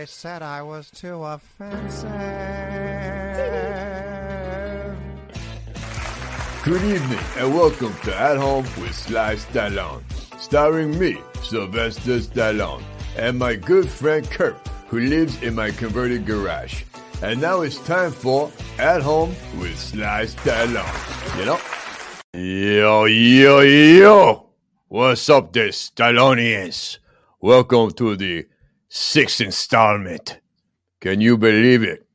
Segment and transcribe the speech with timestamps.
[0.00, 2.10] They said I was too offensive.
[6.64, 10.02] Good evening and welcome to At Home with Sly Stallone,
[10.40, 12.82] starring me, Sylvester Stallone,
[13.18, 14.56] and my good friend Kurt,
[14.88, 16.82] who lives in my converted garage.
[17.20, 21.38] And now it's time for At Home with Sly Stallone.
[21.38, 21.60] You know?
[22.32, 24.46] Yo, yo, yo!
[24.88, 26.96] What's up this Stallonians?
[27.42, 28.46] Welcome to the
[28.90, 30.40] sixth installment.
[31.00, 32.06] Can you believe it?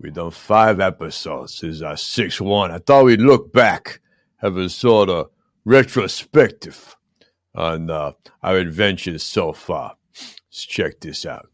[0.00, 1.60] We've done five episodes.
[1.60, 2.70] This is our sixth one.
[2.72, 4.00] I thought we'd look back,
[4.38, 5.30] have a sort of
[5.64, 6.96] retrospective
[7.54, 8.12] on uh,
[8.42, 9.96] our adventures so far.
[10.50, 11.48] Let's check this out.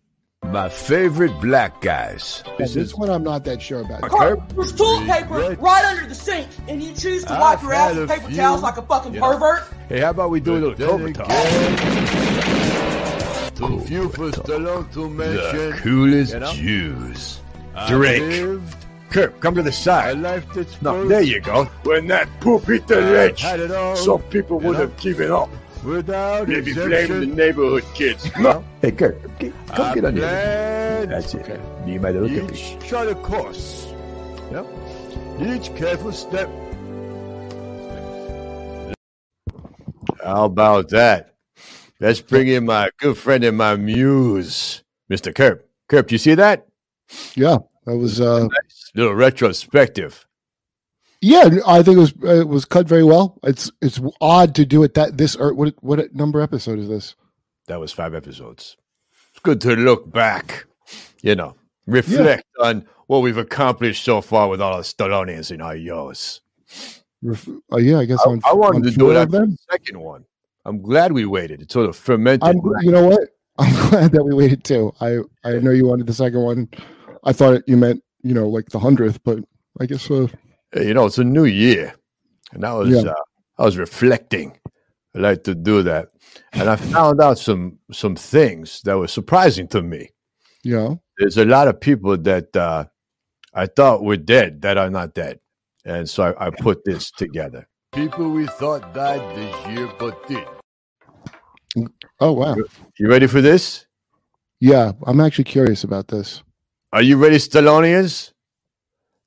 [0.45, 2.43] My favorite black guys.
[2.45, 4.03] Yeah, This this is one I'm not that sure about.
[4.03, 4.49] Kurt.
[4.49, 7.73] There's toilet paper Regret- right under the sink, and you choose to I've wipe your
[7.75, 9.33] ass with paper few, towels like a fucking you know.
[9.39, 9.63] pervert.
[9.89, 11.29] Hey, how about we do a little Then Cobra talk?
[13.63, 16.53] Too few for Stallone to The coolest you know?
[16.53, 17.41] Jews.
[17.87, 18.61] Drake.
[19.11, 20.19] Kurt, come to the side.
[20.81, 21.65] No, there you go.
[21.85, 23.95] When that poop hit the ledge, all.
[23.95, 24.79] some people would know?
[24.81, 25.49] have given up.
[25.85, 27.21] Without Maybe blame exemption.
[27.21, 28.25] the neighborhood kids.
[28.37, 28.65] know?
[28.83, 31.07] Hey, Kurt, get, come I get on here.
[31.07, 31.87] That's it.
[31.87, 33.93] Be my little each chart of course.
[34.51, 34.67] Yep.
[35.41, 36.49] Each careful step.
[40.25, 41.32] How about that?
[42.03, 45.33] Let's bring in my good friend and my muse, Mr.
[45.33, 45.61] Kurp.
[45.89, 46.67] Kurp, you see that?
[47.37, 48.21] Yeah, that was.
[48.21, 48.49] uh
[48.97, 50.27] Little retrospective.
[51.21, 53.39] Yeah, I think it was uh, it was cut very well.
[53.45, 57.15] It's it's odd to do it that this or what what number episode is this?
[57.69, 58.77] That was five episodes.
[59.31, 60.67] It's good to look back,
[61.23, 61.55] you know,
[61.87, 66.41] reflect on what we've accomplished so far with all the Stallonians in our yours.
[67.23, 69.57] Ref- Oh yeah, I guess I, on, I wanted on to do it after the
[69.71, 70.25] second one.
[70.65, 71.63] I'm glad we waited.
[71.63, 72.49] It sort of fermented.
[72.49, 73.29] I'm you know what?
[73.59, 74.93] I'm glad that we waited too.
[75.01, 76.69] I I know you wanted the second one.
[77.25, 79.39] I thought you meant you know like the hundredth, but
[79.81, 80.29] I guess uh,
[80.75, 81.95] you know, it's a new year,
[82.53, 83.11] and I was Yeah.
[83.11, 83.15] uh,
[83.59, 84.59] I was reflecting.
[85.15, 86.09] I like to do that,
[86.53, 90.09] and I found out some some things that were surprising to me.
[90.63, 92.85] you know There's a lot of people that uh,
[93.53, 95.41] I thought were dead that are not dead,
[95.85, 97.69] and so I, I put this together.
[97.93, 100.47] People we thought died this year but did.
[102.21, 102.57] oh wow
[102.99, 103.87] You ready for this?
[104.61, 104.93] yeah.
[105.07, 106.43] I'm actually curious about this.
[106.93, 108.33] Are you ready, Stallonians?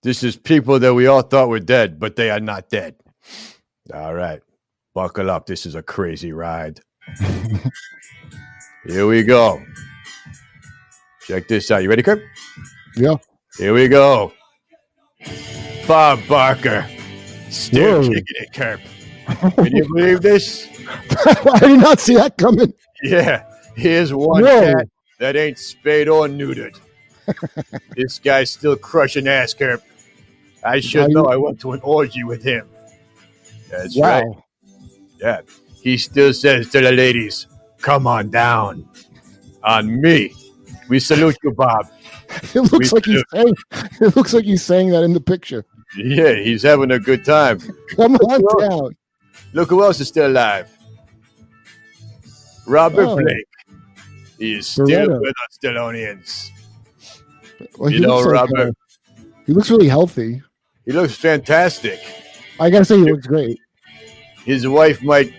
[0.03, 2.95] This is people that we all thought were dead, but they are not dead.
[3.93, 4.41] All right,
[4.93, 5.45] buckle up.
[5.47, 6.79] This is a crazy ride.
[8.87, 9.61] Here we go.
[11.27, 11.81] Check this out.
[11.83, 12.21] You ready, Kurt?
[12.95, 13.15] Yeah.
[13.57, 14.31] Here we go.
[15.87, 16.87] Bob Barker.
[17.55, 18.09] Still Whoa.
[18.09, 18.81] kicking it, Kurt.
[19.55, 20.67] Can you believe this?
[21.25, 22.73] I did not see that coming.
[23.01, 23.45] Yeah.
[23.75, 24.73] Here's one Whoa.
[24.73, 24.88] cat
[25.19, 26.77] that ain't spayed or neutered.
[27.95, 29.81] this guy's still crushing ass, Kurt.
[30.63, 31.25] I should know.
[31.25, 32.67] I went to an orgy with him.
[33.71, 34.21] That's Wow.
[34.21, 34.38] right.
[35.21, 35.41] Yeah.
[35.81, 37.47] He still says to the ladies,
[37.79, 38.88] come on down.
[39.63, 40.33] On me.
[40.89, 41.88] We salute you, Bob.
[42.53, 43.55] It looks We like he's saying.
[44.01, 45.63] It looks like he's saying that in the picture.
[45.97, 47.59] Yeah, he's having a good time.
[47.95, 48.69] Come on Sure.
[48.69, 48.95] down.
[49.53, 50.69] Look who else is still alive.
[52.67, 53.16] Robert Oh.
[53.17, 53.47] Blake.
[54.39, 55.22] He is still Beretta.
[55.22, 56.50] with us, Stallonians.
[57.78, 58.69] Well, You know, looks like, Robert.
[58.69, 60.41] uh, he looks really healthy.
[60.85, 62.00] He looks fantastic.
[62.59, 63.59] I gotta say, he looks great.
[64.44, 65.31] His wife might,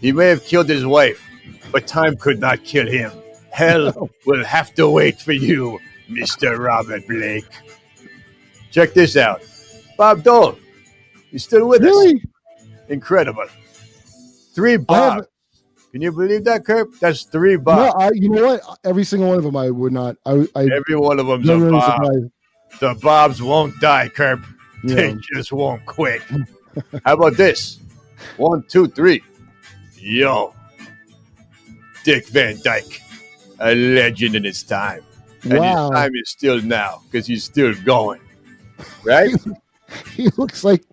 [0.00, 1.22] he may have killed his wife,
[1.70, 3.12] but time could not kill him.
[3.50, 5.78] Hell will have to wait for you,
[6.10, 6.58] Mr.
[6.58, 7.44] Robert Blake.
[8.70, 9.42] Check this out.
[9.96, 10.56] Bob Dole.
[11.30, 11.86] He's still with us.
[11.86, 12.22] Really?
[12.88, 13.46] Incredible.
[14.54, 15.24] Three Bob.
[15.92, 16.98] Can you believe that, Kurt?
[17.00, 17.94] That's three no, Bob.
[18.00, 18.78] I, you know what?
[18.84, 20.16] Every single one of them, I would not.
[20.24, 21.96] I, I Every one of them's a really Bob.
[22.04, 22.30] surprised.
[22.80, 24.42] The Bobs won't die, Kurp.
[24.84, 24.94] Yeah.
[24.94, 26.22] They just won't quit.
[27.04, 27.78] How about this?
[28.36, 29.22] One, two, three.
[29.98, 30.54] Yo.
[32.04, 33.00] Dick Van Dyke,
[33.60, 35.02] a legend in his time.
[35.44, 35.90] And Wow.
[35.90, 38.20] his time is still now because he's still going.
[39.04, 39.30] Right?
[40.16, 40.84] He looks like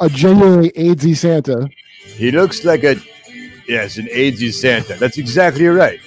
[0.00, 1.68] a genuinely AIDSy Santa.
[2.04, 2.96] he looks like a,
[3.68, 4.94] yes, an AIDSy Santa.
[4.94, 6.00] That's exactly right.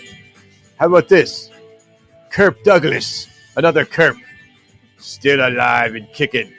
[0.78, 1.50] How about this?
[2.32, 4.18] Kurp Douglas, another Kurp,
[4.98, 6.52] still alive and kicking.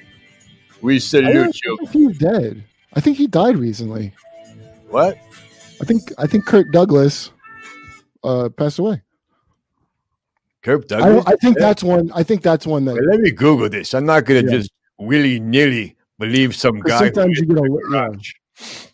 [0.81, 1.79] We I salute you.
[1.93, 2.65] he's dead.
[2.95, 4.13] I think he died recently.
[4.89, 5.19] What?
[5.81, 7.31] I think I think Kirk Douglas
[8.25, 9.03] uh, passed away.
[10.63, 11.25] Kurp Douglas?
[11.25, 12.11] don't, I think that's one.
[12.15, 12.95] I think that's one that.
[13.11, 13.93] Let me Google this.
[13.95, 14.59] I'm not going to Yeah.
[14.59, 16.99] just willy nilly believe some guy.
[17.11, 18.09] sometimes you get a- yeah.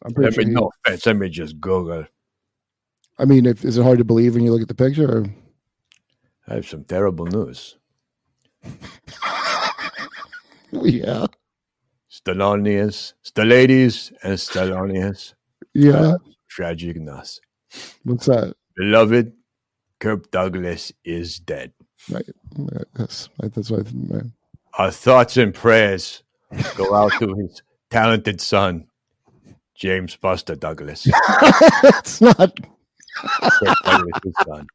[0.05, 0.45] I'm pretty sure.
[0.45, 1.07] no offense.
[1.07, 2.05] Let me just Google.
[3.19, 5.19] I mean, if, is it hard to believe when you look at the picture?
[5.19, 5.27] Or?
[6.49, 7.77] I have some terrible news.
[10.73, 11.27] Yeah.
[12.11, 15.35] Stallonius, Stalladies, and Stallonius.
[15.75, 15.93] Yeah.
[15.93, 17.41] Uh, tragic news.
[18.05, 18.55] What's that?
[18.77, 19.33] Beloved,
[20.01, 21.73] Kirk Douglas is dead.
[22.11, 22.25] Right.
[22.57, 24.11] Yeah, That's that's what I think.
[24.11, 24.33] man.
[24.75, 26.23] Our thoughts and prayers
[26.77, 28.87] go out to his talented son,
[29.75, 31.07] James Buster Douglas.
[31.93, 32.59] it's not.
[33.85, 34.67] Douglas' son.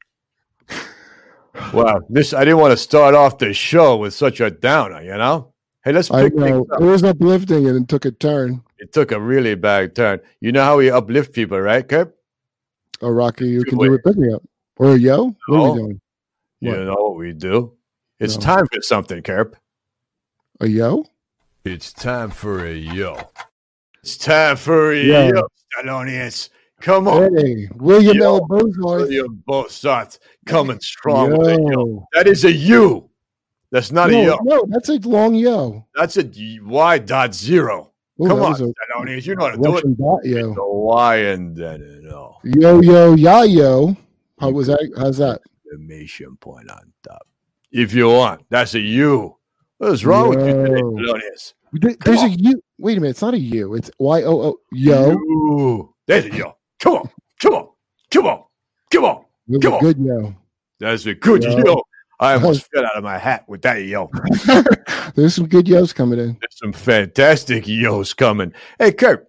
[1.73, 5.17] Wow, this I didn't want to start off the show with such a downer, you
[5.17, 5.53] know.
[5.83, 6.33] Hey, let's I pick.
[6.37, 8.61] It was uplifting and it took a turn.
[8.77, 10.19] It took a really bad turn.
[10.39, 12.13] You know how we uplift people, right, Kirk?
[13.01, 13.87] Oh, Rocky, you Good can way.
[13.87, 14.03] do it.
[14.03, 14.43] Pick me up.
[14.77, 15.35] Or yo?
[15.47, 16.01] What are we doing?
[16.59, 16.79] You What?
[16.81, 17.73] know what we do.
[18.19, 18.41] It's No.
[18.41, 19.53] time for something, Kurp.
[20.59, 21.05] A yo?
[21.65, 23.15] It's time for a yo.
[24.01, 25.29] It's time for a Yeah.
[25.29, 26.49] yo, Stallonius.
[26.81, 27.35] Come on.
[27.37, 28.35] Hey, William Yo.
[28.37, 28.47] L.
[28.47, 29.01] Bozarth.
[29.01, 31.69] William Bossart coming strong with a yo.
[31.69, 32.07] Yo.
[32.13, 33.09] That is a U.
[33.71, 34.37] That's not a yo.
[34.43, 35.85] no, that's a long yo.
[35.93, 36.23] That's a
[36.63, 37.91] Y dot zero.
[38.19, 39.27] Ooh, Come on, Stallonius.
[39.27, 39.73] You know how to do it.
[39.73, 40.53] Russian dot yo.
[40.55, 42.37] The Y and then an O.
[42.43, 43.95] Yo, yo, ya, yo.
[44.39, 44.91] How was that?
[44.97, 45.41] How's that?
[45.65, 47.27] Exclamation point on top.
[47.71, 49.36] If you want, that's a a U.
[49.77, 51.17] What is wrong with you today, Yo.
[51.73, 52.39] There- There's a on.
[52.39, 52.61] U.
[52.79, 53.11] Wait a minute.
[53.11, 53.75] It's not a U.
[53.75, 54.57] It's Y O O.
[54.71, 55.11] Yo.
[55.11, 55.95] Yo.
[56.07, 56.55] There's a yo.
[56.79, 57.09] Come on.
[57.41, 57.67] Come on.
[58.09, 58.43] Come on.
[58.91, 59.25] Come on.
[59.61, 59.81] Come a on.
[59.81, 60.35] good yo.
[60.79, 61.57] That's a good Yo.
[61.63, 61.81] yo.
[62.19, 64.09] I almost fell out of my hat with that yo.
[65.15, 66.37] There's some good yos coming in.
[66.39, 68.53] There's some fantastic yos coming.
[68.79, 69.27] Hey, Kurt,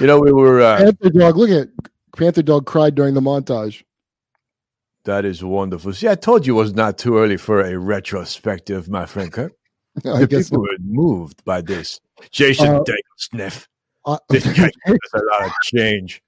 [0.00, 1.36] you know, we were, uh, Panther dog.
[1.36, 1.68] Look at
[2.16, 3.84] Panther dog cried during the montage.
[5.04, 5.92] that is wonderful.
[5.92, 9.55] See, I told you it was not too early for a retrospective, my friend Kurt.
[10.04, 10.50] I The guess.
[10.50, 12.00] people were moved by this.
[12.30, 13.68] Jason Uh, Dale Sniff.
[14.04, 16.22] Uh, This guy gives a lot of change.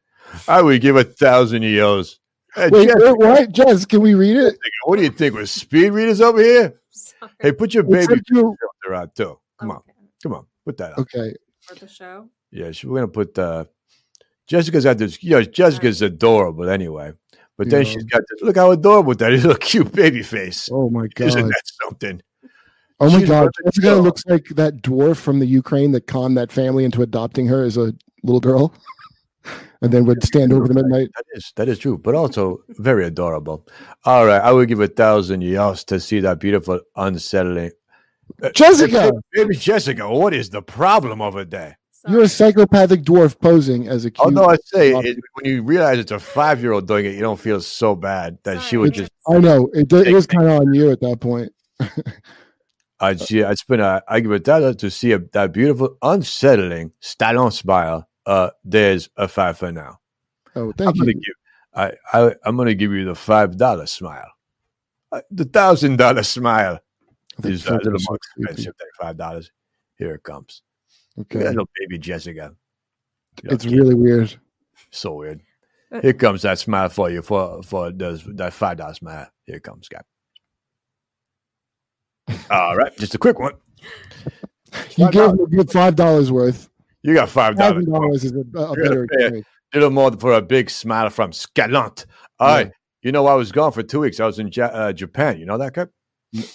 [0.46, 2.18] I would give a thousand yos.
[2.54, 3.52] Hey, wait, Jess, wait, what?
[3.52, 4.58] Jess, can we read it?
[4.84, 5.34] what do you think?
[5.34, 6.80] We're speed readers over here?
[6.90, 7.32] Sorry.
[7.38, 9.38] Hey, put your It baby said you- filter out too.
[9.58, 9.82] Come on,
[10.22, 10.98] come on, put that up.
[11.00, 11.34] Okay.
[11.62, 12.28] For the show.
[12.50, 13.64] Yeah, we're gonna put uh
[14.46, 15.22] Jessica's got this.
[15.22, 17.12] You know, Jessica's adorable anyway.
[17.58, 18.40] But then she's got this.
[18.40, 19.42] Look how adorable that is.
[19.44, 20.68] Little cute baby face.
[20.72, 21.28] Oh my god.
[21.28, 22.22] Isn't that something?
[23.00, 24.00] Oh my She's god, Jessica show.
[24.00, 27.76] looks like that dwarf from the Ukraine that conned that family into adopting her as
[27.76, 27.92] a
[28.24, 28.74] little girl,
[29.82, 31.08] and then would stand over them at night.
[31.14, 33.66] That is that is true, but also very adorable.
[34.04, 37.70] All right, I would give a thousand yos to see that beautiful, unsettling
[38.42, 41.78] Uh, Jessica, Baby Jessica, what is the problem over there?
[42.08, 44.24] you're a psychopathic dwarf posing as a cute.
[44.24, 47.60] Although I say, it, when you realize it's a five-year-old doing it, you don't feel
[47.60, 49.06] so bad that she would Sorry.
[49.06, 49.12] just.
[49.28, 51.52] I know it, do- it was kind of on you at that point.
[53.00, 53.42] I'd see.
[53.42, 53.80] I'd spend.
[53.80, 58.08] A, I give a thousand to see a, that beautiful, unsettling Stallone smile.
[58.26, 60.00] Uh, there's a five for now.
[60.56, 61.14] Oh, I'm thank gonna you.
[61.14, 61.34] give.
[61.74, 64.30] I, I I'm gonna give you the five dollar smile.
[65.12, 66.80] Uh, the thousand dollar smile
[67.42, 69.50] I is uh, a little more expensive than five dollars.
[69.96, 70.62] Here it comes.
[71.20, 72.54] Okay, little baby Jessica.
[73.42, 74.36] You know, it's really weird.
[74.90, 75.40] so weird.
[75.90, 79.28] Uh, Here comes that smile for you for for those that five dollar smile.
[79.44, 80.02] Here it comes, guy.
[82.50, 83.54] All right, just a quick one.
[84.96, 86.68] You gave him a good five dollars worth.
[87.02, 88.24] You got five dollars.
[88.24, 89.26] Is a, a better gonna pay it.
[89.26, 89.44] exchange.
[89.74, 92.04] little more for a big smile from Stallone.
[92.38, 92.66] All right.
[92.66, 92.72] Yeah.
[93.02, 94.20] You know, I was gone for two weeks.
[94.20, 95.38] I was in ja- uh, Japan.
[95.38, 95.92] You know that, Kurt?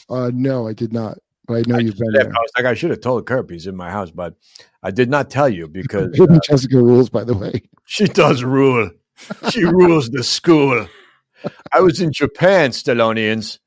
[0.10, 2.28] Uh, no, I did not, but I know I you've been there.
[2.28, 4.36] I was like, I should have told Kurt he's in my house, but
[4.84, 7.64] I did not tell you because uh, Jessica rules, by the way.
[7.86, 8.92] she does rule.
[9.50, 10.88] She rules the school.
[11.72, 13.60] I was in Japan, Stallonians,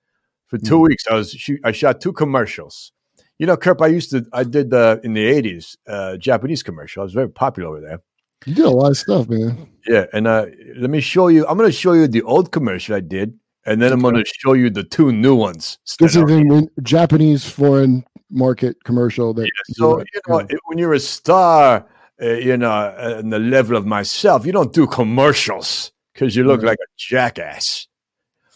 [0.49, 0.89] for two Mm.
[0.89, 1.05] weeks.
[1.11, 2.93] I was shoot, I shot two commercials.
[3.39, 7.03] You know, Kurt, I used to I did the in the eighties uh, Japanese commercial.
[7.03, 8.01] I was very popular over there.
[8.47, 9.69] You did a lot of stuff, man.
[9.87, 11.47] Yeah, and uh, let me show you.
[11.47, 14.25] I'm going to show you the old commercial I did, and then I'm going to
[14.25, 15.79] show you the two new ones.
[15.99, 19.51] This is a Japanese foreign market commercial that.
[19.73, 21.87] so you know, when you're a star,
[22.23, 26.45] uh, you know, uh, in the level of myself, you don't do commercials because you
[26.45, 26.69] look Right.
[26.69, 27.87] like a jackass.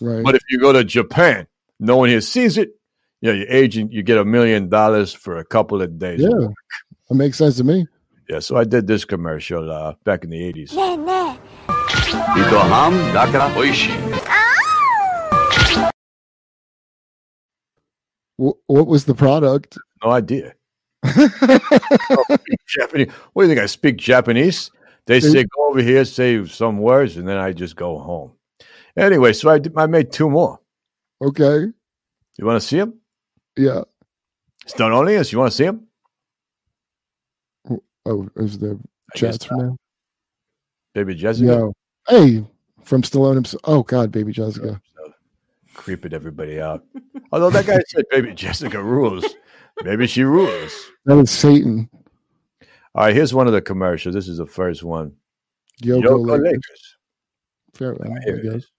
[0.01, 0.23] right.
[0.25, 1.47] But if you go to Japan,
[1.81, 2.73] no one here sees it.
[3.23, 6.21] Yeah, you know, your agent, you get a million dollars for a couple of days.
[6.21, 6.49] Yeah,
[7.09, 7.87] that makes sense to me.
[8.29, 10.73] Yeah, so I did this commercial uh, back in the 80s.
[18.37, 19.77] What was the product?
[20.05, 20.55] No idea.
[22.69, 23.11] Japanese.
[23.33, 23.61] What do you think?
[23.61, 24.71] I speak Japanese?
[25.07, 28.33] They say, go over here, say some words, and then I just go home.
[28.97, 30.60] Anyway, so I, did, I made two more
[31.23, 31.67] okay,
[32.39, 32.95] You want to see him?
[33.57, 33.83] yeah.
[34.67, 35.87] Stone Audience, you want to see him?
[38.07, 38.79] Oh, is the
[39.15, 39.77] chats from now?
[40.95, 41.47] Baby Jessica.
[41.47, 41.73] No.
[42.09, 42.45] Hey,
[42.85, 43.61] from Stallone himself.
[43.65, 44.81] Oh God, baby Jessica.
[45.75, 46.85] creeping everybody out.
[47.33, 49.25] Although that guy said baby Jessica rules.
[49.85, 50.73] Maybe she rules.
[51.07, 51.89] That is Satan.
[52.95, 54.15] All right, here's one of the commercials.
[54.15, 55.13] This is the first one.
[55.83, 56.43] Yoko, Yoko Lakers.
[56.53, 56.97] Lakers.
[57.75, 58.55] Fair enough, Here I it guess.
[58.55, 58.71] is.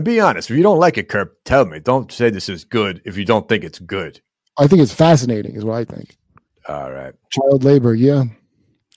[0.00, 1.78] And be honest, if you don't like it, Kurp, tell me.
[1.78, 4.18] Don't say this is good if you don't think it's good.
[4.56, 6.16] I think it's fascinating, is what I think.
[6.66, 7.12] All right.
[7.28, 8.24] Child labor, yeah.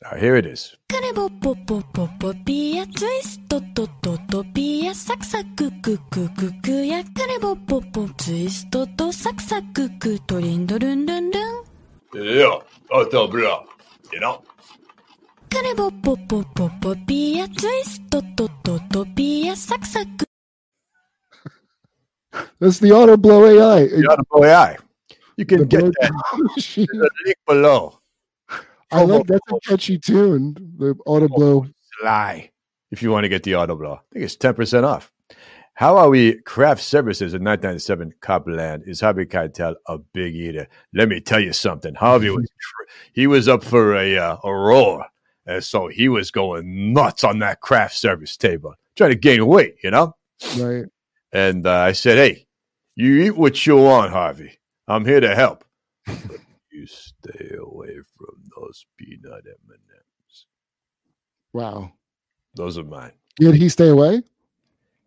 [0.06, 0.78] Right, here it is.
[12.14, 12.60] Yeah,
[14.14, 14.42] You know?
[17.06, 18.02] Be a twist,
[19.16, 20.33] be a.
[22.60, 23.88] That's the auto blow AI.
[23.88, 24.78] The Autoblow AI.
[25.38, 26.12] You can The get that
[26.76, 28.00] the link below.
[28.92, 30.56] I like that's a catchy tune.
[30.78, 31.66] The auto blow.
[32.00, 32.50] Sly.
[32.92, 35.12] If you want to get the Autoblow, I think it's 10% off.
[35.76, 38.84] How are we craft services in 1997 Copland?
[38.86, 40.68] Is Harvey Keitel a big eater?
[40.94, 41.96] Let me tell you something.
[41.96, 42.48] Harvey was
[43.14, 45.08] he was up for a uh, a roar,
[45.48, 49.78] and so he was going nuts on that craft service table, trying to gain weight,
[49.84, 50.16] you know.
[50.60, 50.86] Right.
[51.34, 52.48] And uh, I said, "Hey,
[52.96, 54.60] you eat what you want, Harvey.
[54.88, 55.66] I'm here to help.
[56.06, 56.38] But
[56.72, 60.46] you stay away from those peanut M&Ms.
[61.52, 61.92] Wow.
[62.56, 64.22] Those are mine." Did he stay away?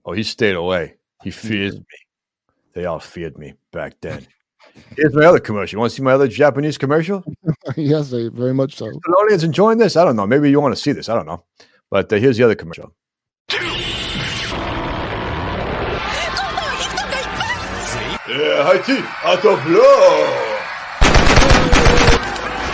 [0.05, 0.97] Oh, he stayed away.
[1.23, 1.85] He fears me.
[2.75, 4.27] They all feared me back then.
[4.97, 5.77] Here's my other commercial.
[5.77, 7.25] You want to see my other Japanese commercial?
[7.77, 8.87] yes, very much so.
[8.87, 9.97] The audience enjoying this?
[9.97, 10.27] I don't know.
[10.27, 11.09] Maybe you want to see this.
[11.09, 11.45] I don't know.
[11.91, 12.93] But uh, here's the other commercial.
[18.29, 18.91] えー、ハイキ
[19.25, 19.85] アトブロー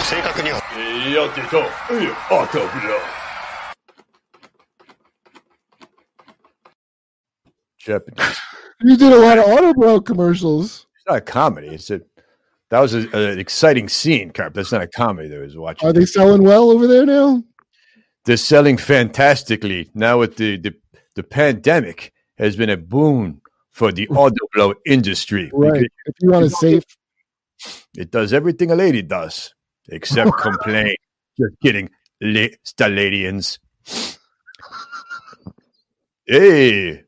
[0.09, 0.63] 正確には。
[0.75, 1.59] えー、やっていた。
[1.59, 3.23] えー、アトブロー。
[7.79, 8.39] Japanese.
[8.85, 10.87] You did a lot of Autoblow commercials.
[10.97, 11.69] It's not a comedy.
[11.69, 12.01] It's a
[12.71, 14.55] that was a, a, an exciting scene, Kurp.
[14.55, 15.87] That's not a comedy that I was watching.
[15.87, 17.45] Are they selling well over there now?
[18.25, 20.19] They're selling fantastically now.
[20.19, 20.75] With the the,
[21.15, 23.42] the pandemic has been a boon
[23.73, 25.50] for the Autoblow industry.
[25.52, 25.91] Right.
[26.07, 26.85] If you want to save,
[27.97, 29.55] It does everything a lady does,
[29.88, 30.95] except complain.
[31.38, 31.88] Just kidding,
[32.21, 33.59] la- Staladians.
[36.26, 37.02] Hey,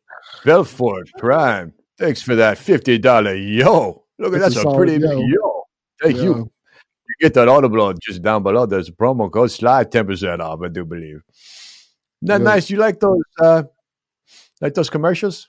[0.45, 1.73] Belfort Prime.
[1.99, 4.05] Thanks for that fifty dollar yo.
[4.19, 5.21] Look at That's that's, a a pretty yo.
[5.21, 5.63] yo.
[6.03, 6.51] Thank you.
[7.09, 8.67] You get that Autoblow just down below.
[8.67, 10.61] There's a promo code SLY ten percent off.
[10.63, 11.21] I do believe.
[12.23, 12.71] Isn't that nice?
[12.71, 13.23] You like those?
[13.39, 13.65] Uh,
[14.61, 15.49] like those commercials?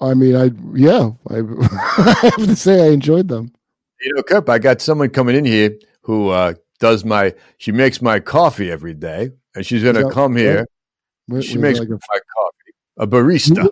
[0.00, 3.52] I mean, I yeah, I, I have to say I enjoyed them.
[4.00, 7.34] You know, Kurp, I got someone coming in here who uh, does my.
[7.58, 10.66] She makes my coffee every day, and she's going to come here.
[11.26, 12.72] What- She makes like a, my coffee.
[12.96, 13.68] A barista.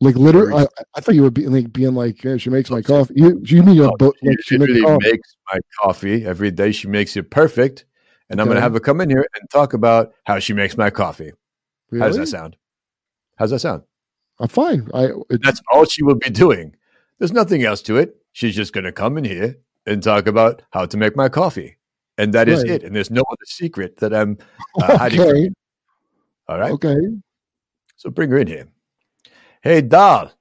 [0.00, 0.54] like literally.
[0.54, 3.14] I, I thought you were being like being like yeah, she makes my coffee.
[3.16, 5.10] You you mean No, boat she like she makes literally coffee?
[5.10, 6.72] makes my coffee every day.
[6.72, 7.84] She makes it perfect,
[8.30, 10.76] and I'm going to have her come in here and talk about how she makes
[10.76, 11.32] my coffee.
[11.92, 12.56] How does that sound?
[13.36, 13.82] How's that sound?
[14.42, 14.90] I'm fine.
[14.92, 16.74] I it, That's all she will be doing.
[17.18, 18.16] There's nothing else to it.
[18.32, 19.56] She's just going to come in here
[19.86, 21.76] and talk about how to make my coffee,
[22.18, 22.72] and that is Right.
[22.72, 22.82] it.
[22.82, 24.36] And there's no other secret that I'm
[24.82, 25.28] uh, hiding from.
[25.28, 25.50] okay.
[26.48, 26.72] All right.
[26.72, 26.96] Okay.
[27.96, 28.66] So bring her in here.
[29.62, 30.32] Hey, Dal,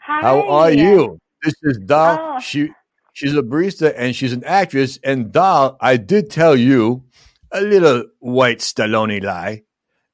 [0.00, 0.22] Hi.
[0.22, 1.18] how are you?
[1.44, 2.18] This is Dal.
[2.18, 2.40] Oh.
[2.40, 2.70] She
[3.12, 4.98] she's a barista and she's an actress.
[5.04, 7.04] And Dal, I did tell you
[7.52, 9.64] a little white Stallone lie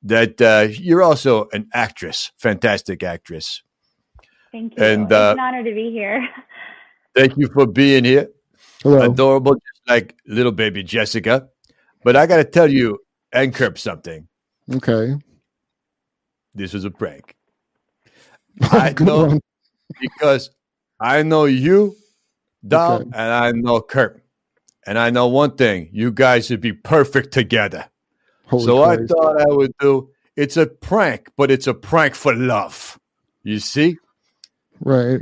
[0.07, 3.63] that uh, you're also an actress, fantastic actress.
[4.53, 4.85] Thank you.
[4.85, 6.27] and, it's uh, an honor to be here.
[7.17, 8.29] Thank you for being here.
[8.83, 9.11] Hello.
[9.11, 11.49] Adorable, just like little baby Jessica.
[12.05, 12.99] But I got to tell you
[13.33, 14.29] and Kurp something.
[14.73, 15.17] Okay.
[16.55, 17.35] This was a prank.
[18.63, 19.41] I know one.
[20.01, 20.51] because
[21.01, 21.97] I know you,
[22.67, 23.05] Dal, Okay.
[23.05, 24.23] and I know Kurt.
[24.87, 27.89] And I know one thing you guys would be perfect together.
[28.47, 32.35] Holy so I thought I would do it's a prank, but it's a prank for
[32.35, 32.99] love.
[33.43, 33.97] You see?
[34.81, 35.21] Right.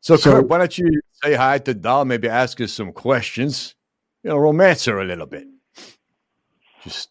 [0.00, 3.74] So, So- Kurt, why don't you say hi to Dal, maybe ask her some questions,
[4.22, 5.46] you know, romance her a little bit.
[6.82, 7.10] Just,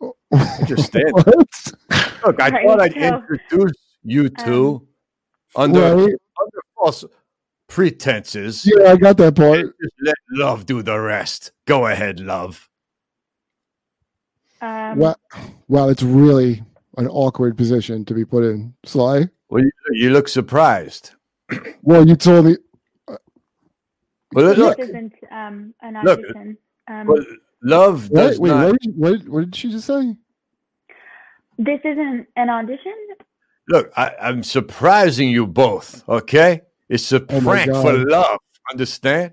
[0.66, 1.12] just stand.
[1.12, 1.26] What?
[2.26, 4.88] Look, I Right, thought I'd so, introduce you um, two
[5.54, 5.92] under, Right.
[6.02, 7.04] under false
[7.68, 8.66] pretenses.
[8.66, 9.60] Yeah, I got that part.
[9.60, 11.52] just let love do the rest.
[11.66, 12.68] Go ahead, love.
[14.60, 15.16] Um, Wow,
[15.68, 16.62] wow, it's really
[16.96, 18.74] an awkward position to be put in.
[18.84, 19.28] Sly.
[19.48, 21.10] Well, you, you look surprised.
[21.82, 22.56] Well, you told me.
[24.32, 26.58] Well, this look, isn't um, an Look, audition.
[26.88, 27.24] um, well,
[27.62, 28.20] love What?
[28.20, 28.66] does Wait, not.
[28.72, 30.14] what did, what, what did she just say?
[31.58, 32.92] this isn't an audition.
[33.68, 36.06] Look, I, I'm surprising you both.
[36.08, 38.38] Okay, it's a Oh prank for love.
[38.70, 39.32] Understand?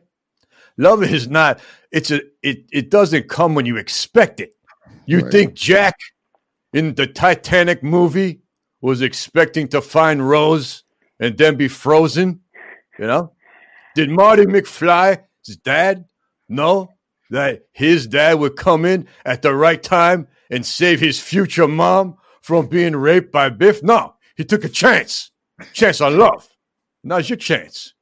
[0.77, 1.60] Love is not.
[1.92, 2.22] It's a.
[2.42, 2.65] It.
[2.72, 4.53] It doesn't come when you expect it.
[5.06, 5.32] You Right.
[5.32, 5.98] think Jack
[6.74, 8.42] in the Titanic movie
[8.82, 10.84] was expecting to find Rose
[11.20, 12.42] and then be frozen?
[13.00, 13.34] You know?
[13.96, 16.06] Did Marty McFly, his dad,
[16.50, 16.90] know
[17.30, 22.18] that his dad would come in at the right time and save his future mom
[22.42, 23.84] from being raped by Biff?
[23.84, 25.32] No, he took a chance.
[25.74, 26.48] Chance on love.
[27.04, 27.94] Now's your chance.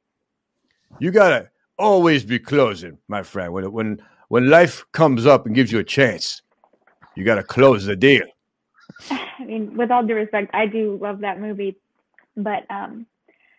[0.98, 3.52] You gotta always be closing, my friend.
[3.52, 6.42] When when when life comes up and gives you a chance,
[7.14, 8.24] you gotta close the deal.
[9.10, 11.76] I mean, with all due respect, I do love that movie,
[12.36, 13.06] but um,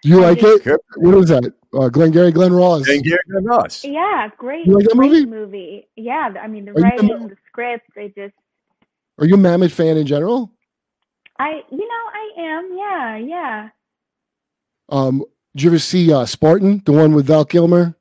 [0.03, 0.79] You I like just- it?
[0.97, 1.53] What is that?
[1.73, 2.87] Uh, Glengarry Glen Ross.
[2.87, 3.83] And Gary Ross.
[3.83, 5.25] yeah, great, You like that great movie?
[5.25, 5.87] movie.
[5.95, 8.33] Yeah, I mean, the Are writing, familiar- the script, they just,
[9.17, 10.51] Are you a Mamet fan in general?
[11.39, 12.77] I, you know, I am.
[12.77, 13.69] Yeah, yeah.
[14.89, 17.95] Um, did you ever see uh, Spartan, the one with Val Kilmer,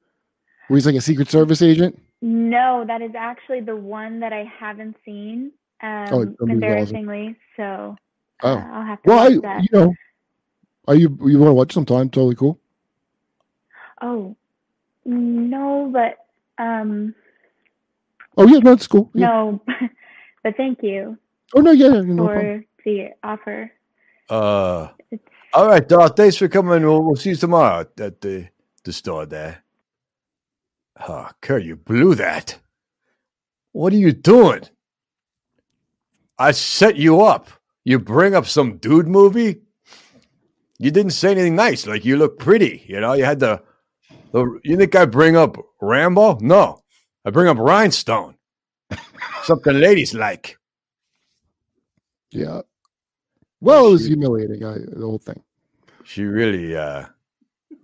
[0.68, 1.98] where he's like a Secret Service agent?
[2.24, 5.50] No, that is actually the one that I haven't seen.
[5.82, 6.50] Um, Oh, that movie's awesome.
[6.50, 7.96] embarrassingly, so
[8.44, 8.56] Oh.
[8.56, 9.62] uh, I'll have to Well, watch I, that.
[9.62, 9.94] you know,
[10.86, 12.08] are you you want to watch sometime?
[12.10, 12.58] Totally cool.
[14.00, 14.36] Oh,
[15.04, 16.18] no, but
[16.62, 17.14] um,
[18.36, 19.10] Oh yeah, no, it's cool.
[19.14, 19.26] Yeah.
[19.26, 19.60] no,
[20.44, 21.18] but thank you
[21.54, 22.64] Oh no, yeah, yeah, no problem.
[22.76, 23.72] for the offer.
[24.28, 26.16] Uh It's, all right, Doc.
[26.16, 26.82] Thanks for coming.
[26.82, 28.48] We'll, we'll see you tomorrow at the
[28.84, 29.61] the store there.
[31.08, 32.58] Oh, Kurt, you blew that.
[33.72, 34.62] What are you doing?
[36.38, 37.48] I set you up.
[37.84, 39.62] You bring up some dude movie.
[40.78, 41.86] You didn't say anything nice.
[41.86, 42.84] Like you look pretty.
[42.86, 43.62] You know, you had the.
[44.32, 46.38] the you think I bring up Rambo?
[46.40, 46.82] No,
[47.24, 48.36] I bring up Rhinestone.
[49.44, 50.58] Something ladies like.
[52.30, 52.62] Yeah.
[53.60, 54.64] Well, it was humiliating.
[54.64, 55.42] I, the whole thing.
[56.04, 57.06] She really uh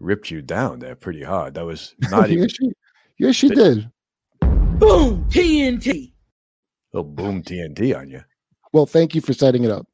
[0.00, 1.54] ripped you down there pretty hard.
[1.54, 2.72] That was not even she,
[3.18, 3.90] yeah, she did.
[4.40, 5.24] Boom!
[5.28, 6.12] TNT.
[6.94, 8.22] a boom TNT on you.
[8.72, 9.86] Well, thank you for setting it up.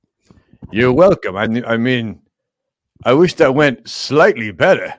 [0.70, 1.37] You're welcome.
[1.37, 2.20] I, I mean,
[3.04, 4.94] I wish that went slightly better.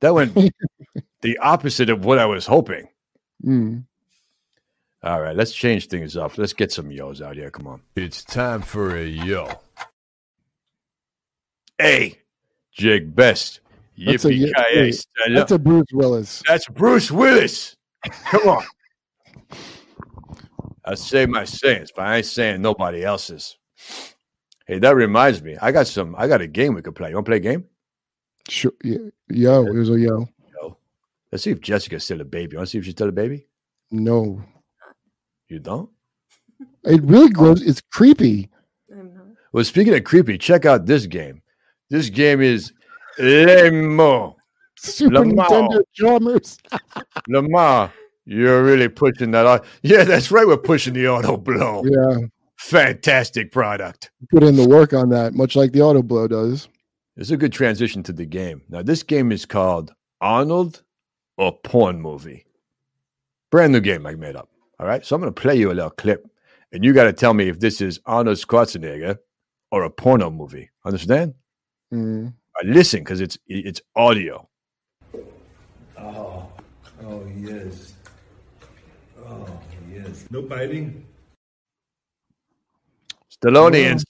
[0.00, 0.34] That went
[1.22, 2.88] the opposite of what I was hoping.
[3.44, 3.84] Mm.
[5.02, 6.36] All right, let's change things up.
[6.38, 7.50] Let's get some yos out here.
[7.50, 7.82] Come on.
[7.94, 9.60] It's time for a yo.
[11.78, 12.20] Hey,
[12.72, 13.60] Jake Best.
[13.98, 16.42] That's a ye- Yippee-ki-yay, wait, stand That's a Bruce Willis.
[16.46, 17.76] That's Bruce Willis.
[18.30, 18.64] Come on.
[20.84, 23.58] I say my sayings, but I ain't saying nobody else's.
[24.66, 25.56] Hey, that reminds me.
[25.60, 26.14] I got some.
[26.16, 27.08] I got a game we could play.
[27.10, 27.64] You want to play a game?
[28.48, 30.28] Sure, yeah, yo, there's a yo.
[30.54, 30.76] Yo.
[31.32, 32.52] Let's see if Jessica's still a baby.
[32.52, 33.46] You want to see if she's still a baby?
[33.90, 34.42] No,
[35.48, 35.90] You don't?
[36.84, 37.28] it really oh.
[37.28, 37.62] grows.
[37.62, 38.50] It's creepy.
[39.52, 41.42] Well, speaking of creepy, check out this game.
[41.88, 42.72] This game is
[43.18, 44.34] Lemo.
[44.78, 45.48] Super Lamar.
[45.48, 46.58] Nintendo drummers.
[47.28, 47.92] Lamar,
[48.26, 49.46] you're really pushing that.
[49.46, 50.46] au- Yeah, that's right.
[50.46, 51.82] We're pushing the auto blow.
[51.84, 52.26] Yeah,
[52.58, 54.10] Fantastic product.
[54.30, 56.68] put in the work on that, much like the auto blow does.
[57.16, 58.62] It's a good transition to the game.
[58.68, 60.82] Now, this game is called Arnold
[61.38, 62.44] or Porn Movie.
[63.50, 64.50] Brand new game I made up.
[64.78, 65.04] All right.
[65.06, 66.26] So I'm going to play you a little clip,
[66.72, 69.16] and you got to tell me if this is Arnold Schwarzenegger
[69.70, 70.68] or a porno movie.
[70.84, 71.34] Understand?
[71.92, 72.34] Mm.
[72.64, 74.48] Listen, because it's it's audio.
[75.98, 76.48] Oh,
[77.04, 77.94] oh yes.
[79.18, 79.46] Oh
[79.92, 80.24] yes.
[80.30, 81.04] No biting.
[83.30, 84.04] Stallone and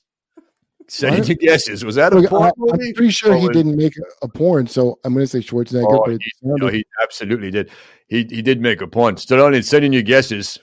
[0.88, 1.28] saying What?
[1.28, 1.84] your guesses.
[1.84, 2.48] Was that a Look, porn I,
[2.86, 5.84] am pretty sure he was- didn't make a porn, so I'm going to say Schwarzenegger.
[6.06, 7.70] Oh, he, no, he absolutely did.
[8.08, 9.18] He he did make a point.
[9.18, 10.58] Stallone, sending your guesses.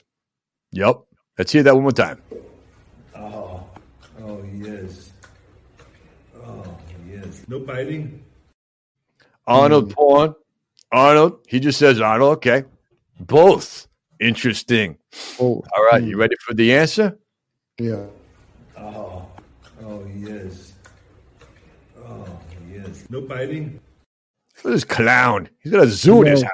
[0.72, 1.00] Yep.
[1.38, 2.22] Let's hear that one more time.
[3.14, 3.62] Oh,
[4.22, 5.12] oh yes.
[6.42, 6.64] Oh
[7.10, 7.33] yes.
[7.48, 8.24] No biting.
[9.46, 9.92] Arnold Hmm.
[9.94, 10.34] porn.
[10.92, 11.40] Arnold.
[11.48, 12.34] He just says Arnold.
[12.38, 12.64] Okay.
[13.20, 13.88] Both
[14.20, 14.96] interesting.
[15.40, 16.02] oh, All right.
[16.02, 17.18] You ready for the answer?
[17.78, 18.06] yeah.
[18.78, 19.26] Oh,
[19.84, 20.72] oh yes.
[21.98, 22.26] Oh
[22.72, 23.04] yes.
[23.10, 23.80] No biting.
[24.62, 25.48] Look at this clown.
[25.60, 26.50] He's got a zoo in his house.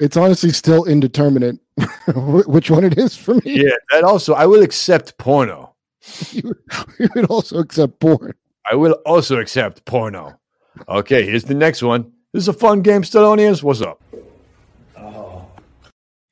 [0.00, 1.58] It's honestly still indeterminate
[2.46, 3.42] which one it is for me.
[3.44, 3.74] Yeah.
[3.90, 4.34] That also.
[4.34, 5.74] I will accept porno.
[6.32, 6.54] You,
[6.98, 8.34] you would also accept porn.
[8.70, 10.38] I will also accept porno.
[10.88, 11.24] Okay.
[11.26, 12.12] Here's the next one.
[12.32, 13.62] This is a fun game, Stallonians.
[13.62, 14.00] What's up?
[14.96, 15.46] Oh,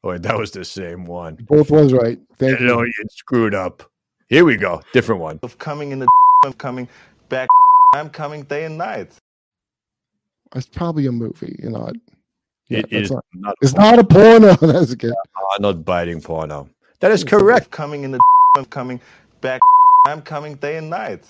[0.03, 1.35] Oh, wait, that was the same one.
[1.49, 2.19] Both ones right.
[2.39, 2.67] Thank you.
[2.67, 3.83] Stallonian screwed up.
[4.29, 4.81] Here we go.
[4.93, 5.41] Different one.
[5.43, 6.09] of coming in the
[6.45, 6.89] I'm coming
[7.29, 7.49] back
[7.95, 9.13] I'm coming day and night.
[10.55, 11.91] It's probably a movie, you know.
[12.69, 14.55] Yeah, It that's is not- not it's not a porno.
[14.61, 15.13] That's good.
[15.53, 16.69] Arnold biting porno.
[17.01, 17.67] That is correct.
[17.67, 18.21] Of coming in the
[18.57, 19.01] I'm coming
[19.41, 19.61] back
[20.07, 21.25] I'm coming day and night.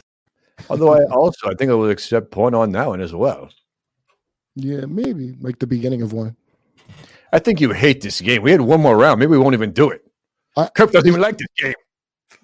[0.68, 3.48] Although I also I think I would accept porn on that one as well.
[4.56, 6.36] Yeah, maybe like the beginning of one.
[7.32, 8.42] I think you hate this game.
[8.42, 9.20] We had one more round.
[9.20, 10.02] Maybe we won't even do it.
[10.56, 11.74] I- Kirk doesn't even like this game.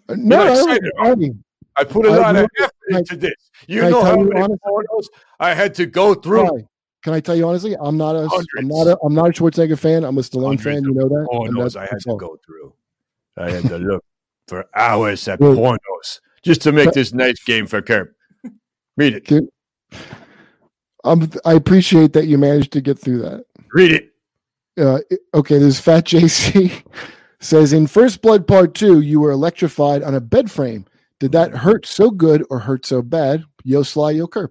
[0.09, 1.43] Uh, No, I, excited I, mean,
[1.77, 3.35] I put a lot of effort into this.
[3.67, 5.07] You know how you many honestly- pornos
[5.41, 6.69] I had to go through.
[7.03, 7.77] Can I tell you honestly?
[7.79, 10.05] I'm not a I'm not a I'm not a Schwarzenegger fan.
[10.05, 10.83] I'm a Stallone fan.
[10.85, 11.29] You know that.
[11.33, 12.73] Pornos I had to go through.
[13.37, 14.05] I had to look
[14.49, 18.15] for hours at pornos just to make this nice game for Kirk.
[18.97, 19.25] Read it.
[19.27, 19.49] Can-
[21.05, 23.45] Um, I appreciate that you managed to get through that.
[23.73, 24.11] Read it.
[24.79, 25.01] Uh,
[25.35, 26.83] okay, there's Fat JC
[27.41, 30.85] says in First Blood Part Two, you were electrified on a bed frame.
[31.21, 33.45] Did that hurt so good or hurt so bad?
[33.65, 34.51] Yo Sly, yo Kurp.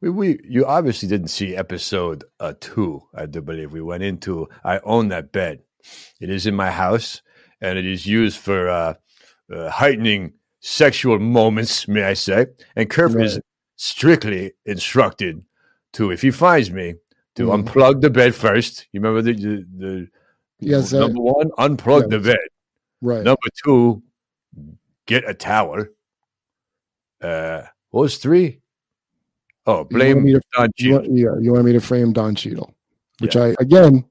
[0.00, 3.02] We, we you obviously didn't see episode uh, two.
[3.14, 4.48] I do believe we went into.
[4.64, 5.60] I own that bed.
[6.20, 7.22] It is in my house,
[7.60, 8.94] and it is used for uh,
[9.54, 11.86] uh, heightening sexual moments.
[11.88, 12.46] May I say?
[12.76, 13.38] And Kirk is
[13.76, 15.42] strictly instructed
[15.94, 16.94] to, if he finds me,
[17.34, 17.64] to Mhm.
[17.64, 18.86] unplug the bed first.
[18.92, 20.08] You remember the the, the
[20.60, 22.38] Yes, number one, unplug the bed.
[23.00, 23.24] Right.
[23.24, 24.02] Number two,
[25.06, 25.84] get a towel.
[27.20, 28.60] Uh, what was three?
[29.66, 32.72] Oh, blame me to- Don You want, yeah, you want me to frame Don Cheadle,
[33.18, 33.44] which Yeah.
[33.44, 34.04] I again,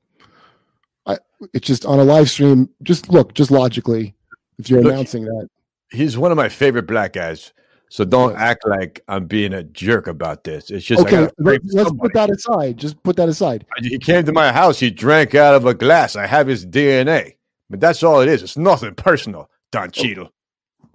[1.05, 1.17] I
[1.53, 2.69] it's just on a live stream.
[2.83, 4.15] Just look, just logically,
[4.59, 5.47] if you're Look, announcing that,
[5.91, 7.53] He's one of my favorite black guys.
[7.89, 10.71] So don't act like I'm being a jerk about this.
[10.71, 11.97] It's just okay, Let, let's somebody.
[11.99, 12.77] put that aside.
[12.77, 13.65] Just put that aside.
[13.81, 14.79] He came to my house.
[14.79, 16.15] He drank out of a glass.
[16.15, 17.33] I have his DNA,
[17.69, 18.43] but that's all it is.
[18.43, 19.49] It's nothing personal.
[19.73, 20.29] Don oh, Cheadle.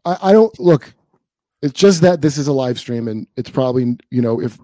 [0.07, 0.95] I, I don't look.
[1.61, 4.59] It's just that this is a live stream, and it's probably you know if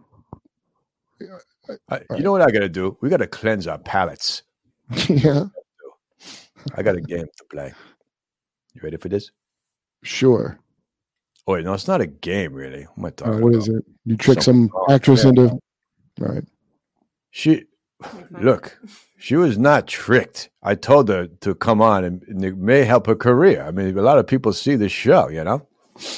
[1.90, 2.96] I, you know what I got to do?
[3.02, 4.42] We got to cleanse our palates.
[5.08, 5.44] yeah,
[6.76, 7.74] I got a game to play.
[8.74, 9.30] You ready for this?
[10.02, 10.58] Sure.
[11.46, 12.84] Oh, wait, no, it's not a game, really.
[12.94, 13.84] What am I Uh, what is it?
[14.04, 15.60] You trick Some- some actress into all
[16.18, 16.44] right.
[17.30, 17.64] She,
[18.30, 18.78] look,
[19.18, 20.50] she was not tricked.
[20.62, 23.62] I told her to come on, and, and it may help her career.
[23.64, 25.66] I mean, a lot of people see this show, you know.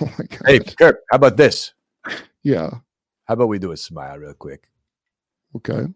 [0.00, 0.42] Oh my god.
[0.46, 1.74] Hey, Kirk, how about this?
[2.42, 2.70] Yeah.
[3.26, 4.68] How about we do a smile real quick
[5.56, 5.86] Okay.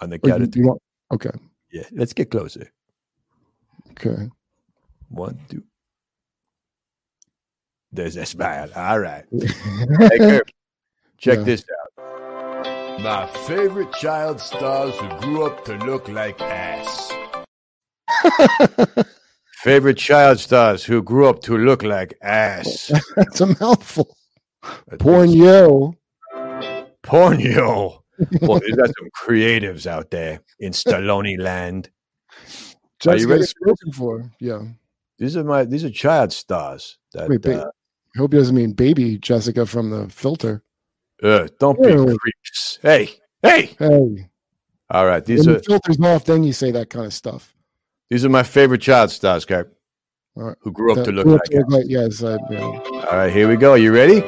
[0.00, 0.62] on the Oh, count you- of three?
[0.62, 1.30] you want- okay.
[1.70, 2.70] Yeah, let's get closer.
[3.92, 4.28] Okay.
[5.08, 5.62] One, two.
[7.92, 8.70] There's a smile.
[8.74, 9.24] All right.
[9.98, 10.50] Hey, Kirk,
[11.18, 11.44] check Yeah.
[11.44, 11.64] this
[11.98, 13.00] out.
[13.00, 17.12] My favorite child stars who grew up to look like ass.
[19.62, 22.90] Favorite child stars who grew up to look like ass.
[23.16, 24.16] That's a mouthful.
[24.88, 25.94] That's Porn yo.
[27.02, 28.02] Pornio.
[28.40, 31.90] Boy, there's got some creatives out there in Stallone land.
[33.06, 34.30] Are you ready spoken for.
[34.38, 34.62] Yeah.
[35.18, 36.98] These are my these are child stars.
[37.12, 37.70] That Wait, uh,
[38.14, 40.62] I hope he doesn't mean baby Jessica from the filter.
[41.22, 42.18] uh, don't be Ew.
[42.18, 42.78] creeps.
[42.82, 43.10] Hey,
[43.42, 43.74] hey.
[43.78, 44.28] Hey,
[44.90, 47.54] All right, these when are the filter's off, then you say that kind of stuff.
[48.10, 49.46] these are my favorite child stars,
[50.36, 50.56] All right.
[50.60, 51.42] who grew up That- to look like.
[51.44, 52.60] to like- yes, I, yeah.
[52.60, 53.74] All right, here we go.
[53.74, 54.20] You ready?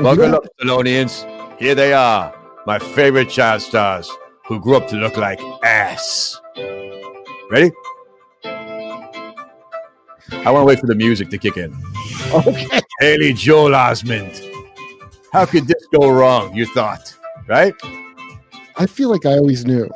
[0.00, 0.36] Welcome Yeah.
[0.38, 1.24] up, Stallonians.
[1.60, 2.34] Here they are,
[2.66, 4.10] my favorite child stars
[4.46, 6.40] who grew up to look like ass.
[7.50, 7.70] Ready?
[10.46, 11.74] I want to wait for the music to kick in.
[12.32, 12.66] Okay.
[13.00, 14.42] Haley Joel Osment.
[15.32, 16.54] How could this go wrong?
[16.54, 17.14] You thought,
[17.48, 17.74] right?
[18.76, 19.88] I feel like I always knew.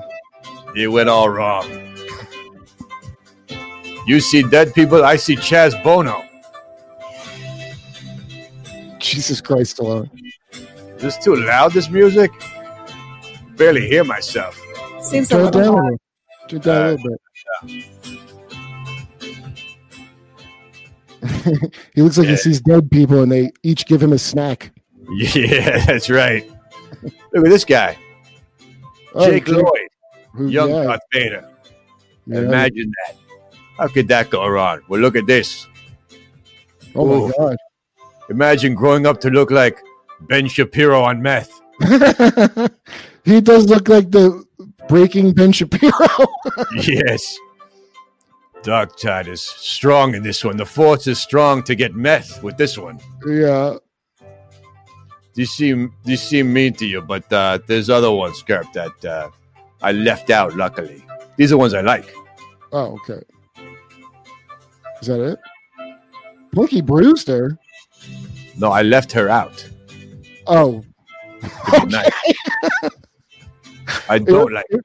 [0.76, 1.66] It went all wrong.
[4.06, 6.24] You see dead people, I see Chaz Bono.
[8.98, 10.10] Jesus Christ alone.
[10.52, 12.30] Is this too loud, this music?
[13.56, 14.60] Barely hear myself.
[15.00, 18.27] Seems a Turn it little down a Turn it down a little uh, bit.
[21.94, 22.32] he looks like Yeah.
[22.32, 24.72] he sees dead people and they each give him a snack.
[25.10, 26.44] Yeah, that's right.
[27.32, 27.96] Look at this guy,
[29.14, 29.64] Oh, Jake Lloyd,
[30.34, 31.48] who- young yeah, Darth Vader.
[32.26, 32.38] yeah.
[32.40, 33.16] Imagine that.
[33.78, 34.80] How could that go wrong?
[34.88, 35.66] Well, look at this.
[36.94, 37.56] Oh my god.
[38.28, 39.78] Imagine growing up to look like
[40.22, 41.50] Ben Shapiro on meth.
[43.24, 44.44] he does look like the
[44.88, 45.92] breaking Ben Shapiro.
[46.76, 47.38] yes.
[48.62, 50.56] Dark Tide is strong in this one.
[50.56, 53.00] The Force is strong to get meth with this one.
[53.26, 53.76] yeah.
[55.34, 59.30] These seem these seem mean to you, but uh, there's other ones, Kurp, that uh,
[59.80, 60.56] I left out.
[60.56, 61.04] Luckily,
[61.36, 62.12] these are ones I like.
[62.72, 63.22] Oh, okay.
[65.00, 65.38] Is that it?
[66.52, 67.56] Punky Brewster.
[68.56, 69.64] No, I left her out.
[70.48, 70.82] Oh.
[71.86, 72.10] Nice.
[74.08, 74.66] I don't like.
[74.70, 74.84] it,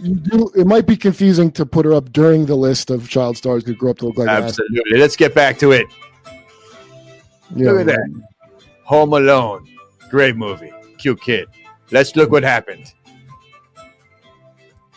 [0.00, 3.36] you do, it might be confusing to put her up during the list of child
[3.36, 4.28] stars who grew up to look like.
[4.28, 4.98] Absolutely.
[4.98, 5.86] Let's get back to it.
[7.54, 8.22] Yeah, Look at that.
[8.84, 9.66] Home Alone.
[10.10, 10.72] Great movie.
[10.98, 11.48] Cute kid.
[11.90, 12.92] Let's look what happened.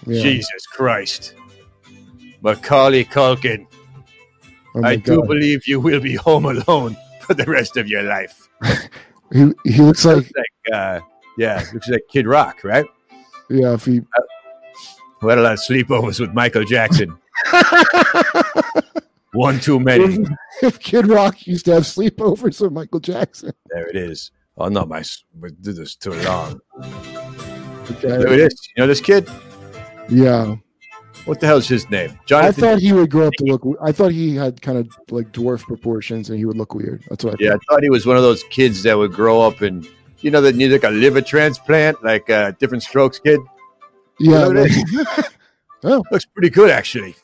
[0.05, 0.21] Yeah.
[0.21, 1.35] Jesus Christ.
[2.41, 3.67] Macaulay Culkin.
[4.73, 8.47] Oh I do believe you will be home alone for the rest of your life.
[9.33, 10.99] He he looks like Looks like, uh,
[11.37, 12.85] yeah, looks like Kid Rock, right?
[13.49, 13.75] yeah.
[13.75, 14.01] If he
[15.21, 17.15] Who had a lot of sleepovers with Michael Jackson.
[19.33, 20.15] One too many.
[20.15, 20.29] if,
[20.63, 23.53] if Kid Rock used to have sleepovers with Michael Jackson.
[23.67, 24.31] There it is.
[24.57, 25.03] Oh no, my
[25.39, 26.59] we did this too long.
[26.83, 28.07] Okay.
[28.07, 28.69] There it is.
[28.75, 29.29] You know this kid?
[30.09, 30.55] Yeah,
[31.25, 32.19] What the hell's his name?
[32.31, 33.65] I thought he would grow up to look.
[33.81, 37.03] I thought he had kind of like dwarf proportions, and he would look weird.
[37.09, 37.61] That's what I yeah, I thought.
[37.69, 39.87] thought he was one of those kids that would grow up and
[40.19, 43.39] you know that need like a liver transplant, like a different strokes kid.
[44.23, 45.05] Yeah, You know
[45.83, 47.15] oh, Looks pretty good actually.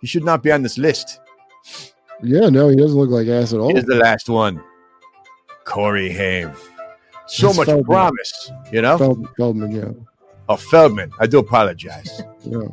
[0.00, 1.20] He should not be on this list.
[2.22, 2.48] yeah.
[2.48, 3.70] No, he doesn't look like ass at all.
[3.72, 4.62] Here's the last one.
[5.64, 6.52] Corey Haim.
[7.26, 7.84] So That's much Feldman.
[7.84, 8.98] promise, you know?
[8.98, 9.90] Feld, Feldman, yeah,
[10.48, 11.12] Oh, Feldman.
[11.20, 12.22] I do apologize.
[12.44, 12.66] yeah.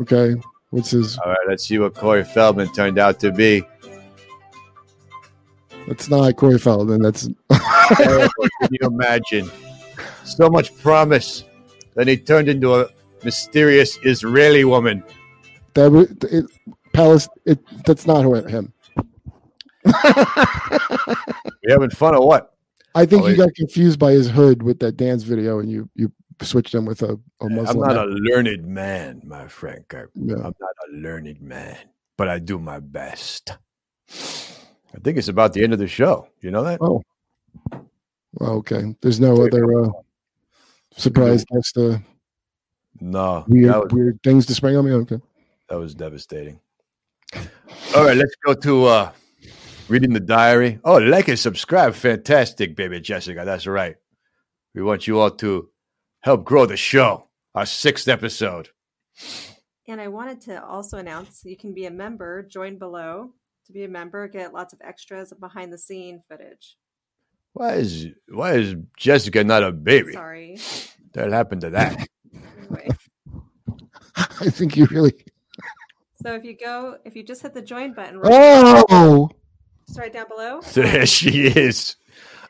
[0.00, 1.18] Okay, what's his?
[1.18, 3.64] All right, let's see what Corey Feldman turned out to be.
[5.88, 7.02] That's not Corey Feldman.
[7.02, 8.28] That's Can
[8.70, 9.50] you imagine?
[10.24, 11.44] So much promise.
[11.94, 12.86] Then he turned into a
[13.24, 15.02] mysterious Israeli woman.
[15.74, 15.90] that.
[15.90, 16.46] would- It,
[16.92, 17.28] Palace.
[17.46, 17.58] It.
[17.86, 18.72] That's not who- him.
[21.64, 22.54] We having fun or what?
[22.94, 25.88] I think Oh, you got confused by his hood with that dance video, and you
[25.94, 27.82] you switched him with a, a Muslim.
[27.84, 30.10] I'm not a learned man, my friend Kirk.
[30.14, 30.34] Yeah.
[30.36, 31.76] I'm not a learned man,
[32.18, 33.52] but I do my best.
[34.10, 36.28] I think it's about the end of the show.
[36.40, 36.78] You know that?
[36.82, 37.02] Oh,
[38.34, 38.94] well, okay.
[39.00, 39.88] There's no other uh,
[40.96, 41.76] surprise guest.
[41.76, 41.98] Uh,
[43.00, 44.92] No, weird that was, weird things to spring on me.
[44.92, 45.20] Okay.
[45.68, 46.60] that was devastating.
[47.96, 49.12] All right, let's go to uh,
[49.88, 50.78] reading the diary.
[50.84, 51.94] Oh, like and subscribe.
[51.94, 53.42] Fantastic, baby Jessica.
[53.44, 53.96] That's right.
[54.74, 55.70] We want you all to
[56.20, 57.28] help grow the show.
[57.54, 58.70] Our sixth episode.
[59.88, 63.34] And I wanted to also announce you can be a member, join below
[63.66, 66.76] to be a member, get lots of extras and behind the scene footage.
[67.54, 70.12] Why is why is Jessica not a baby?
[70.12, 70.58] Sorry.
[71.12, 72.08] That happened to that.
[72.58, 72.88] Anyway.
[74.16, 75.12] I think you really.
[76.22, 79.28] So if you go, if you just hit the join button right, Oh,
[79.86, 81.96] just right down below, There she is.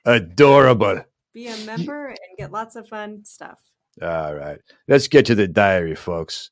[0.05, 1.03] Adorable.
[1.33, 3.59] be a member and get lots of fun stuff.
[4.01, 4.59] All right.
[4.87, 6.51] Let's get to the diary, folks.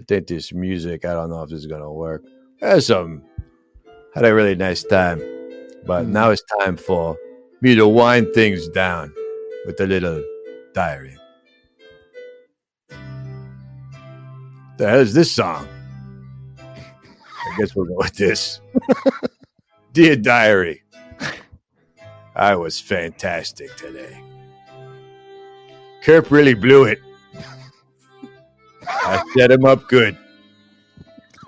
[0.00, 2.24] I think this music, I don't know if this is going to work.
[2.60, 3.22] There's some,
[4.14, 5.20] had a really nice time.
[5.84, 6.12] But hmm.
[6.12, 7.16] now it's time for
[7.60, 9.12] me to wind things down
[9.64, 10.22] with a little
[10.74, 11.16] diary.
[14.78, 15.66] The hell is this song?
[16.58, 18.60] I guess we'll go with this.
[19.92, 20.82] Dear Diary,
[22.34, 24.20] I was fantastic today.
[26.04, 26.98] Kurp really blew it.
[28.86, 30.18] I set him up good.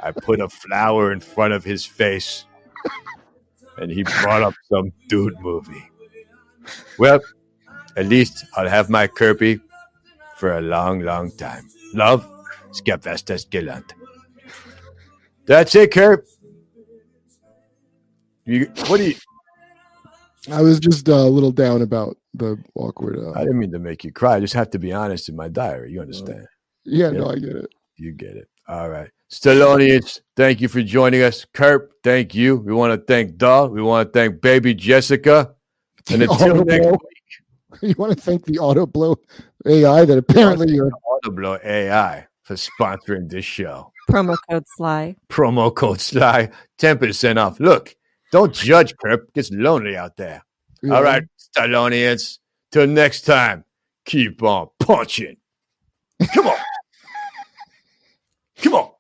[0.01, 2.47] I put a flower in front of his face,
[3.77, 5.91] and he brought up some dude movie.
[6.99, 7.21] Well,
[7.97, 9.61] at least I'll have my Kirby
[10.37, 11.69] for a long, long time.
[11.95, 12.29] Love,
[12.71, 13.85] Skepvestes Gilland.
[15.47, 16.25] That's it, Kurp.
[18.45, 19.15] You, what do you?
[20.51, 23.19] I was just uh, a little down about the awkward.
[23.19, 24.37] Uh, I didn't mean to make you cry.
[24.37, 25.93] I just have to be honest in my diary.
[25.93, 26.47] You understand?
[26.85, 27.71] yeah, no, I get it.
[27.97, 28.49] You get it.
[28.69, 29.11] All right.
[29.31, 31.45] Stallonians, thank you for joining us.
[31.53, 32.57] Kurp, thank you.
[32.57, 33.69] We want to thank Doll.
[33.69, 35.55] We want to thank baby Jessica.
[36.11, 36.99] And until next blow.
[37.83, 39.17] You want to thank the auto blow
[39.67, 40.91] AI that apparently you're.
[41.23, 43.93] Autoblow AI for sponsoring this show.
[44.11, 45.17] Promo code SLY.
[45.29, 47.61] Promo code SLY, 10% off.
[47.61, 47.95] Look,
[48.33, 49.25] don't judge Kurp.
[49.25, 50.43] It gets lonely out there.
[50.91, 52.39] All right, Stallonians.
[52.73, 53.65] Till next time,
[54.05, 55.37] keep on punching.
[56.35, 56.57] Come on.
[58.63, 58.91] Come on.